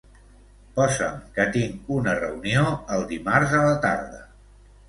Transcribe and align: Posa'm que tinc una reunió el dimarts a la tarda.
Posa'm 0.77 1.19
que 1.35 1.45
tinc 1.57 1.91
una 1.97 2.17
reunió 2.21 2.65
el 2.97 3.07
dimarts 3.15 3.55
a 3.59 3.63
la 3.71 3.81
tarda. 3.89 4.27